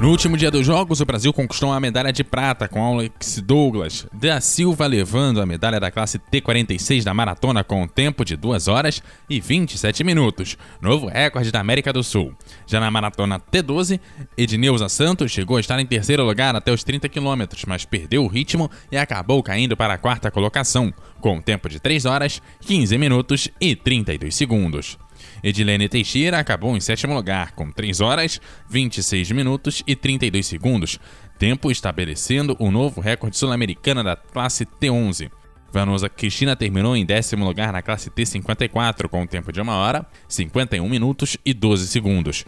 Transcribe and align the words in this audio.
No 0.00 0.10
último 0.10 0.36
dia 0.36 0.48
dos 0.48 0.64
Jogos, 0.64 1.00
o 1.00 1.04
Brasil 1.04 1.32
conquistou 1.32 1.70
uma 1.70 1.80
medalha 1.80 2.12
de 2.12 2.22
prata 2.22 2.68
com 2.68 2.84
Alex 2.84 3.42
Douglas 3.44 4.06
da 4.12 4.40
Silva 4.40 4.86
levando 4.86 5.42
a 5.42 5.46
medalha 5.46 5.80
da 5.80 5.90
classe 5.90 6.20
T46 6.20 7.02
da 7.02 7.12
maratona 7.12 7.64
com 7.64 7.82
um 7.82 7.88
tempo 7.88 8.24
de 8.24 8.36
2 8.36 8.68
horas 8.68 9.02
e 9.28 9.40
27 9.40 10.04
minutos, 10.04 10.56
novo 10.80 11.08
recorde 11.08 11.50
da 11.50 11.58
América 11.58 11.92
do 11.92 12.04
Sul. 12.04 12.32
Já 12.64 12.78
na 12.78 12.92
maratona 12.92 13.40
T12, 13.40 13.98
Edneuza 14.36 14.88
Santos 14.88 15.32
chegou 15.32 15.56
a 15.56 15.60
estar 15.60 15.80
em 15.80 15.86
terceiro 15.86 16.24
lugar 16.24 16.54
até 16.54 16.70
os 16.70 16.84
30 16.84 17.08
quilômetros, 17.08 17.64
mas 17.64 17.84
perdeu 17.84 18.22
o 18.22 18.28
ritmo 18.28 18.70
e 18.92 18.96
acabou 18.96 19.42
caindo 19.42 19.76
para 19.76 19.94
a 19.94 19.98
quarta 19.98 20.30
colocação, 20.30 20.94
com 21.20 21.38
um 21.38 21.42
tempo 21.42 21.68
de 21.68 21.80
3 21.80 22.04
horas, 22.04 22.40
15 22.60 22.96
minutos 22.96 23.48
e 23.60 23.74
32 23.74 24.32
segundos. 24.32 24.96
Edilene 25.42 25.88
Teixeira 25.88 26.38
acabou 26.38 26.76
em 26.76 26.80
sétimo 26.80 27.14
lugar, 27.14 27.52
com 27.52 27.70
3 27.70 28.00
horas, 28.00 28.40
26 28.68 29.30
minutos 29.32 29.82
e 29.86 29.94
32 29.94 30.46
segundos, 30.46 30.98
tempo 31.38 31.70
estabelecendo 31.70 32.56
o 32.58 32.70
novo 32.70 33.00
recorde 33.00 33.36
sul-americano 33.36 34.02
da 34.02 34.16
classe 34.16 34.64
T11. 34.64 35.30
Vanusa 35.72 36.08
Cristina 36.08 36.56
terminou 36.56 36.96
em 36.96 37.04
décimo 37.04 37.44
lugar 37.44 37.72
na 37.72 37.82
classe 37.82 38.10
T54 38.10 39.08
com 39.08 39.22
um 39.22 39.26
tempo 39.26 39.52
de 39.52 39.60
1 39.60 39.68
hora, 39.68 40.06
51 40.26 40.88
minutos 40.88 41.36
e 41.44 41.52
12 41.52 41.88
segundos. 41.88 42.44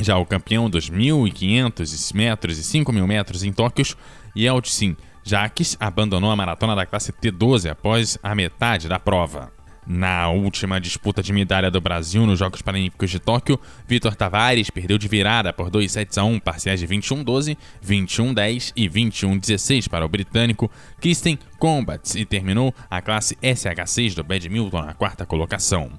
Já 0.00 0.16
o 0.16 0.24
campeão 0.24 0.70
dos 0.70 0.90
1.500 0.90 2.14
metros 2.14 2.58
e 2.58 2.62
5.000 2.62 3.06
metros 3.06 3.42
em 3.42 3.52
Tóquio, 3.52 3.94
Yeltsin 4.36 4.96
Jacques, 5.22 5.76
abandonou 5.78 6.30
a 6.30 6.36
maratona 6.36 6.74
da 6.74 6.86
classe 6.86 7.12
T12 7.12 7.70
após 7.70 8.18
a 8.22 8.34
metade 8.34 8.88
da 8.88 8.98
prova. 8.98 9.52
Na 9.84 10.30
última 10.30 10.80
disputa 10.80 11.22
de 11.22 11.32
medalha 11.32 11.68
do 11.68 11.80
Brasil 11.80 12.24
nos 12.24 12.38
Jogos 12.38 12.62
Paralímpicos 12.62 13.10
de 13.10 13.18
Tóquio, 13.18 13.58
Vitor 13.86 14.14
Tavares 14.14 14.70
perdeu 14.70 14.96
de 14.96 15.08
virada 15.08 15.52
por 15.52 15.70
2 15.70 15.90
sets 15.90 16.16
a 16.16 16.24
1, 16.24 16.38
parciais 16.38 16.78
de 16.78 16.86
21-12, 16.86 17.56
21-10 17.84 18.72
e 18.76 18.88
21-16 18.88 19.88
para 19.88 20.04
o 20.04 20.08
britânico 20.08 20.70
Kristen 21.00 21.36
Combats 21.58 22.14
e 22.14 22.24
terminou 22.24 22.72
a 22.88 23.02
classe 23.02 23.34
SH6 23.42 24.14
do 24.14 24.22
badminton 24.22 24.82
na 24.82 24.94
quarta 24.94 25.26
colocação. 25.26 25.90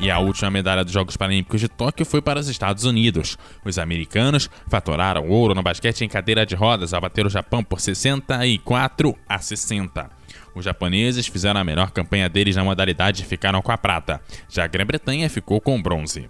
E 0.00 0.10
a 0.10 0.18
última 0.18 0.50
medalha 0.50 0.82
dos 0.82 0.92
Jogos 0.92 1.16
Paralímpicos 1.16 1.60
de 1.60 1.68
Tóquio 1.68 2.04
foi 2.04 2.20
para 2.20 2.40
os 2.40 2.48
Estados 2.48 2.84
Unidos. 2.84 3.38
Os 3.64 3.78
americanos 3.78 4.50
faturaram 4.68 5.28
ouro 5.28 5.54
no 5.54 5.62
basquete 5.62 6.02
em 6.02 6.08
cadeira 6.08 6.44
de 6.44 6.56
rodas 6.56 6.92
ao 6.92 7.00
bater 7.00 7.24
o 7.24 7.30
Japão 7.30 7.62
por 7.62 7.80
64 7.80 9.16
a 9.28 9.38
60. 9.38 10.10
Os 10.54 10.64
japoneses 10.64 11.26
fizeram 11.26 11.60
a 11.60 11.64
melhor 11.64 11.90
campanha 11.92 12.28
deles 12.28 12.56
na 12.56 12.64
modalidade 12.64 13.22
e 13.22 13.26
ficaram 13.26 13.62
com 13.62 13.72
a 13.72 13.78
prata. 13.78 14.20
Já 14.48 14.64
a 14.64 14.66
Grã-Bretanha 14.66 15.30
ficou 15.30 15.60
com 15.60 15.78
o 15.78 15.82
bronze. 15.82 16.28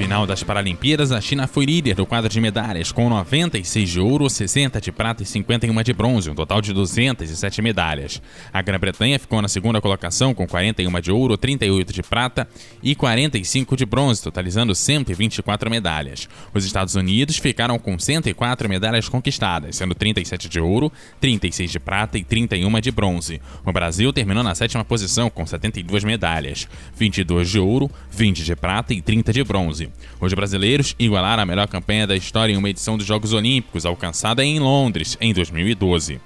Final 0.00 0.26
das 0.26 0.42
Paralimpíadas, 0.42 1.12
a 1.12 1.20
China 1.20 1.46
foi 1.46 1.66
líder 1.66 1.94
do 1.94 2.06
quadro 2.06 2.30
de 2.30 2.40
medalhas, 2.40 2.90
com 2.90 3.10
96 3.10 3.86
de 3.86 4.00
ouro, 4.00 4.30
60 4.30 4.80
de 4.80 4.90
prata 4.90 5.22
e 5.22 5.26
51 5.26 5.82
de 5.82 5.92
bronze, 5.92 6.30
um 6.30 6.34
total 6.34 6.62
de 6.62 6.72
207 6.72 7.60
medalhas. 7.60 8.22
A 8.50 8.62
Grã-Bretanha 8.62 9.18
ficou 9.18 9.42
na 9.42 9.48
segunda 9.48 9.78
colocação, 9.78 10.32
com 10.32 10.46
41 10.46 11.00
de 11.02 11.12
ouro, 11.12 11.36
38 11.36 11.92
de 11.92 12.02
prata 12.02 12.48
e 12.82 12.94
45 12.94 13.76
de 13.76 13.84
bronze, 13.84 14.22
totalizando 14.22 14.74
124 14.74 15.70
medalhas. 15.70 16.26
Os 16.54 16.64
Estados 16.64 16.94
Unidos 16.94 17.36
ficaram 17.36 17.78
com 17.78 17.98
104 17.98 18.70
medalhas 18.70 19.06
conquistadas, 19.06 19.76
sendo 19.76 19.94
37 19.94 20.48
de 20.48 20.60
ouro, 20.60 20.90
36 21.20 21.70
de 21.70 21.78
prata 21.78 22.16
e 22.16 22.24
31 22.24 22.80
de 22.80 22.90
bronze. 22.90 23.38
O 23.66 23.70
Brasil 23.70 24.10
terminou 24.14 24.42
na 24.42 24.54
sétima 24.54 24.82
posição, 24.82 25.28
com 25.28 25.44
72 25.44 26.04
medalhas, 26.04 26.66
22 26.96 27.50
de 27.50 27.58
ouro, 27.58 27.90
20 28.10 28.42
de 28.42 28.56
prata 28.56 28.94
e 28.94 29.02
30 29.02 29.30
de 29.30 29.44
bronze 29.44 29.89
Os 30.20 30.32
brasileiros 30.34 30.94
igualaram 30.98 31.42
a 31.42 31.46
melhor 31.46 31.68
campanha 31.68 32.06
da 32.06 32.16
história 32.16 32.52
em 32.52 32.56
uma 32.56 32.70
edição 32.70 32.96
dos 32.96 33.06
Jogos 33.06 33.32
Olímpicos, 33.32 33.86
alcançada 33.86 34.44
em 34.44 34.58
Londres, 34.58 35.16
em 35.20 35.32
2012. 35.32 36.20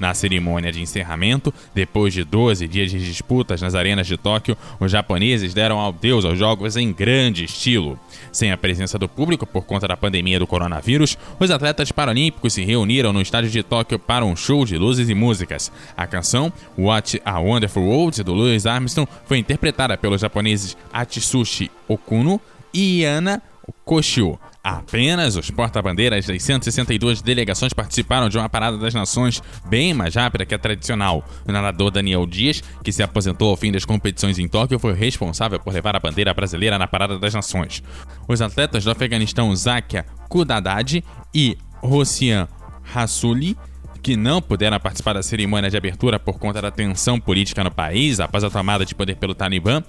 Na 0.00 0.14
cerimônia 0.14 0.72
de 0.72 0.80
encerramento, 0.80 1.52
depois 1.74 2.14
de 2.14 2.24
12 2.24 2.66
dias 2.66 2.90
de 2.90 2.98
disputas 2.98 3.60
nas 3.60 3.74
arenas 3.74 4.06
de 4.06 4.16
Tóquio, 4.16 4.56
os 4.80 4.90
japoneses 4.90 5.52
deram 5.52 5.78
adeus 5.86 6.24
aos 6.24 6.38
jogos 6.38 6.74
em 6.74 6.90
grande 6.90 7.44
estilo. 7.44 8.00
Sem 8.32 8.50
a 8.50 8.56
presença 8.56 8.98
do 8.98 9.06
público 9.06 9.46
por 9.46 9.66
conta 9.66 9.86
da 9.86 9.98
pandemia 9.98 10.38
do 10.38 10.46
coronavírus, 10.46 11.18
os 11.38 11.50
atletas 11.50 11.92
paralímpicos 11.92 12.54
se 12.54 12.64
reuniram 12.64 13.12
no 13.12 13.20
estádio 13.20 13.50
de 13.50 13.62
Tóquio 13.62 13.98
para 13.98 14.24
um 14.24 14.34
show 14.34 14.64
de 14.64 14.78
luzes 14.78 15.10
e 15.10 15.14
músicas. 15.14 15.70
A 15.94 16.06
canção 16.06 16.50
What 16.78 17.20
a 17.22 17.38
Wonderful 17.38 17.84
World 17.84 18.22
do 18.22 18.32
Louis 18.32 18.64
Armstrong 18.64 19.06
foi 19.26 19.36
interpretada 19.36 19.98
pelos 19.98 20.22
japoneses 20.22 20.78
Atsushi 20.90 21.70
Okuno 21.86 22.40
Iana 22.74 23.42
Koshio. 23.84 24.38
Apenas 24.62 25.36
os 25.36 25.50
porta-bandeiras 25.50 26.26
das 26.26 26.42
162 26.42 27.22
delegações 27.22 27.72
participaram 27.72 28.28
de 28.28 28.36
uma 28.36 28.48
parada 28.48 28.76
das 28.76 28.92
nações 28.92 29.42
bem 29.66 29.94
mais 29.94 30.14
rápida 30.14 30.44
que 30.44 30.54
a 30.54 30.58
tradicional. 30.58 31.24
O 31.48 31.52
nadador 31.52 31.90
Daniel 31.90 32.26
Dias, 32.26 32.62
que 32.84 32.92
se 32.92 33.02
aposentou 33.02 33.48
ao 33.48 33.56
fim 33.56 33.72
das 33.72 33.86
competições 33.86 34.38
em 34.38 34.46
Tóquio, 34.46 34.78
foi 34.78 34.92
responsável 34.92 35.58
por 35.58 35.72
levar 35.72 35.96
a 35.96 36.00
bandeira 36.00 36.34
brasileira 36.34 36.78
na 36.78 36.86
parada 36.86 37.18
das 37.18 37.32
nações. 37.32 37.82
Os 38.28 38.42
atletas 38.42 38.84
do 38.84 38.90
Afeganistão 38.90 39.54
Zakia 39.56 40.04
Kudadad 40.28 41.02
e 41.34 41.56
Rossian 41.82 42.46
Rassouli 42.82 43.56
que 44.02 44.16
não 44.16 44.40
puderam 44.40 44.80
participar 44.80 45.12
da 45.12 45.22
cerimônia 45.22 45.70
de 45.70 45.76
abertura 45.76 46.18
por 46.18 46.38
conta 46.38 46.60
da 46.60 46.70
tensão 46.70 47.20
política 47.20 47.62
no 47.62 47.70
país 47.70 48.18
após 48.18 48.42
a 48.42 48.50
tomada 48.50 48.84
de 48.84 48.94
poder 48.94 49.16
pelo 49.16 49.34
Talibã, 49.34 49.82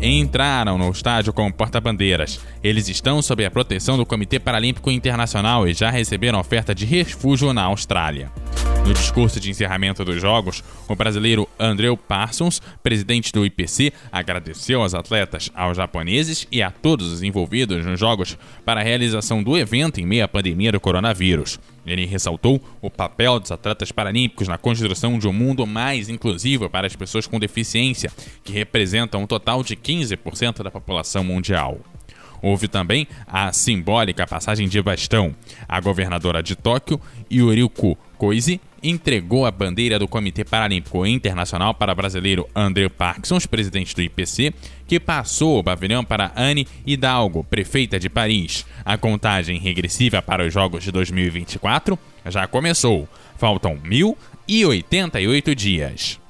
entraram 0.00 0.78
no 0.78 0.90
estádio 0.90 1.32
com 1.32 1.50
porta-bandeiras. 1.50 2.40
Eles 2.62 2.88
estão 2.88 3.20
sob 3.20 3.44
a 3.44 3.50
proteção 3.50 3.96
do 3.96 4.06
Comitê 4.06 4.38
Paralímpico 4.38 4.90
Internacional 4.90 5.68
e 5.68 5.74
já 5.74 5.90
receberam 5.90 6.40
oferta 6.40 6.74
de 6.74 6.84
refúgio 6.84 7.52
na 7.52 7.64
Austrália. 7.64 8.30
No 8.86 8.92
discurso 8.92 9.38
de 9.38 9.48
encerramento 9.48 10.04
dos 10.04 10.20
Jogos, 10.20 10.62
o 10.88 10.96
brasileiro 10.96 11.48
Andrew 11.56 11.96
Parsons, 11.96 12.60
presidente 12.82 13.32
do 13.32 13.46
IPC, 13.46 13.92
agradeceu 14.10 14.82
aos 14.82 14.92
atletas, 14.92 15.52
aos 15.54 15.76
japoneses 15.76 16.48
e 16.50 16.60
a 16.60 16.70
todos 16.70 17.12
os 17.12 17.22
envolvidos 17.22 17.86
nos 17.86 18.00
Jogos 18.00 18.36
para 18.64 18.80
a 18.80 18.84
realização 18.84 19.40
do 19.40 19.56
evento 19.56 20.00
em 20.00 20.06
meio 20.06 20.24
à 20.24 20.28
pandemia 20.28 20.72
do 20.72 20.80
coronavírus. 20.80 21.60
Ele 21.86 22.06
ressaltou 22.06 22.60
o 22.80 22.90
papel 22.90 23.40
dos 23.40 23.50
atletas 23.50 23.90
paralímpicos 23.90 24.48
na 24.48 24.58
construção 24.58 25.18
de 25.18 25.26
um 25.28 25.32
mundo 25.32 25.66
mais 25.66 26.08
inclusivo 26.08 26.68
para 26.68 26.86
as 26.86 26.94
pessoas 26.96 27.26
com 27.26 27.40
deficiência, 27.40 28.10
que 28.44 28.52
representam 28.52 29.22
um 29.22 29.26
total 29.26 29.62
de 29.62 29.74
15% 29.82 30.62
da 30.62 30.70
população 30.70 31.24
mundial. 31.24 31.78
Houve 32.42 32.66
também 32.66 33.06
a 33.26 33.52
simbólica 33.52 34.26
passagem 34.26 34.68
de 34.68 34.82
bastão. 34.82 35.34
A 35.68 35.80
governadora 35.80 36.42
de 36.42 36.56
Tóquio, 36.56 37.00
Yuriko 37.30 37.96
Koizi, 38.18 38.60
entregou 38.82 39.46
a 39.46 39.50
bandeira 39.50 39.96
do 39.96 40.08
Comitê 40.08 40.44
Paralímpico 40.44 41.06
Internacional 41.06 41.72
para 41.72 41.92
o 41.92 41.94
brasileiro 41.94 42.48
André 42.54 42.88
Parkinson, 42.88 43.38
presidente 43.48 43.94
do 43.94 44.02
IPC, 44.02 44.52
que 44.88 44.98
passou 44.98 45.60
o 45.60 45.64
pavilhão 45.64 46.04
para 46.04 46.32
Anne 46.36 46.66
Hidalgo, 46.84 47.44
prefeita 47.44 48.00
de 48.00 48.08
Paris. 48.08 48.66
A 48.84 48.98
contagem 48.98 49.60
regressiva 49.60 50.20
para 50.20 50.44
os 50.44 50.52
Jogos 50.52 50.82
de 50.82 50.90
2024 50.90 51.96
já 52.26 52.48
começou. 52.48 53.08
Faltam 53.38 53.78
1.088 53.78 55.54
dias. 55.54 56.20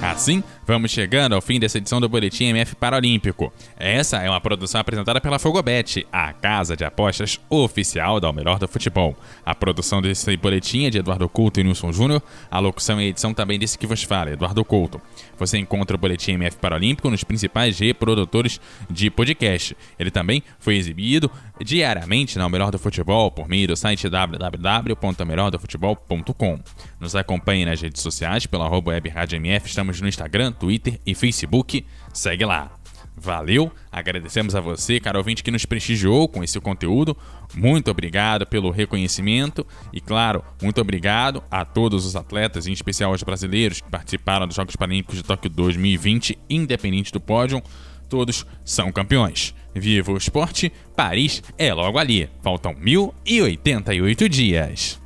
Assim, 0.00 0.42
vamos 0.66 0.90
chegando 0.90 1.34
ao 1.34 1.40
fim 1.40 1.60
dessa 1.60 1.78
edição 1.78 2.00
do 2.00 2.08
Boletim 2.08 2.46
MF 2.46 2.74
Paralímpico. 2.74 3.52
Essa 3.78 4.16
é 4.18 4.28
uma 4.28 4.40
produção 4.40 4.80
apresentada 4.80 5.20
pela 5.20 5.38
Fogobet, 5.38 6.04
a 6.12 6.32
casa 6.32 6.76
de 6.76 6.84
apostas 6.84 7.38
oficial 7.48 8.18
da 8.18 8.28
O 8.28 8.32
Melhor 8.32 8.58
do 8.58 8.66
Futebol. 8.66 9.16
A 9.44 9.54
produção 9.54 10.02
desse 10.02 10.36
boletim 10.36 10.86
é 10.86 10.90
de 10.90 10.98
Eduardo 10.98 11.28
Couto 11.28 11.60
e 11.60 11.64
Nilson 11.64 11.92
Júnior, 11.92 12.20
a 12.50 12.58
locução 12.58 13.00
e 13.00 13.06
edição 13.06 13.32
também 13.32 13.56
desse 13.58 13.78
que 13.78 13.86
vos 13.86 14.02
fala, 14.02 14.32
Eduardo 14.32 14.64
Couto. 14.64 15.00
Você 15.38 15.56
encontra 15.56 15.94
o 15.94 15.98
Boletim 15.98 16.32
MF 16.32 16.56
Paralímpico 16.56 17.08
nos 17.10 17.22
principais 17.22 17.78
reprodutores 17.78 18.60
de 18.90 19.08
podcast. 19.10 19.76
Ele 19.98 20.10
também 20.10 20.42
foi 20.58 20.76
exibido 20.76 21.30
diariamente 21.62 22.38
na 22.38 22.46
O 22.46 22.50
Melhor 22.50 22.72
do 22.72 22.78
Futebol 22.78 23.30
por 23.30 23.48
meio 23.48 23.68
do 23.68 23.76
site 23.76 24.08
www.melhordofutebol.com. 24.08 26.58
Nos 26.98 27.14
acompanhe 27.14 27.64
nas 27.64 27.80
redes 27.80 28.02
sociais 28.02 28.46
pelo 28.46 28.64
arroba 28.64 28.90
web 28.90 29.12
MF, 29.32 29.68
estamos 29.68 30.00
no 30.00 30.08
Instagram, 30.08 30.52
Twitter 30.56 31.00
e 31.06 31.14
Facebook. 31.14 31.84
Segue 32.12 32.44
lá. 32.44 32.70
Valeu, 33.18 33.72
agradecemos 33.90 34.54
a 34.54 34.60
você, 34.60 35.00
caro 35.00 35.18
ouvinte, 35.18 35.42
que 35.42 35.50
nos 35.50 35.64
prestigiou 35.64 36.28
com 36.28 36.44
esse 36.44 36.60
conteúdo. 36.60 37.16
Muito 37.54 37.90
obrigado 37.90 38.46
pelo 38.46 38.70
reconhecimento 38.70 39.66
e, 39.90 40.02
claro, 40.02 40.44
muito 40.60 40.82
obrigado 40.82 41.42
a 41.50 41.64
todos 41.64 42.04
os 42.04 42.14
atletas, 42.14 42.66
em 42.66 42.72
especial 42.72 43.12
aos 43.12 43.22
brasileiros 43.22 43.80
que 43.80 43.90
participaram 43.90 44.46
dos 44.46 44.54
Jogos 44.54 44.76
Paralímpicos 44.76 45.16
de 45.16 45.22
Tóquio 45.22 45.48
2020, 45.48 46.38
independente 46.50 47.10
do 47.10 47.18
pódio. 47.18 47.62
Todos 48.06 48.44
são 48.62 48.92
campeões. 48.92 49.54
Viva 49.74 50.12
o 50.12 50.18
esporte! 50.18 50.70
Paris 50.94 51.42
é 51.56 51.72
logo 51.72 51.98
ali. 51.98 52.28
Faltam 52.42 52.74
1088 52.78 54.28
dias. 54.28 55.05